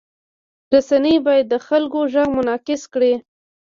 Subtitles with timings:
[0.73, 3.13] رسنۍ باید د خلکو غږ منعکس کړي.